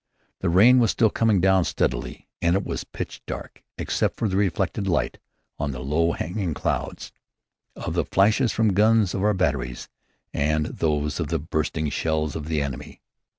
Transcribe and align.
The 0.39 0.49
rain 0.49 0.79
was 0.79 0.89
still 0.89 1.11
coming 1.11 1.39
down 1.39 1.63
steadily, 1.63 2.27
and 2.41 2.55
it 2.55 2.63
was 2.63 2.83
pitch 2.83 3.21
dark, 3.27 3.61
except 3.77 4.15
for 4.17 4.27
the 4.27 4.35
reflected 4.35 4.87
light, 4.87 5.19
on 5.59 5.73
the 5.73 5.79
low 5.79 6.13
hanging 6.13 6.55
clouds, 6.55 7.11
of 7.75 7.93
the 7.93 8.05
flashes 8.05 8.51
from 8.51 8.69
the 8.69 8.73
guns 8.73 9.13
of 9.13 9.21
our 9.23 9.35
batteries 9.35 9.89
and 10.33 10.65
those 10.65 11.19
of 11.19 11.27
the 11.27 11.37
bursting 11.37 11.91
shells 11.91 12.35
of 12.35 12.47
the 12.47 12.63
enemy. 12.63 12.99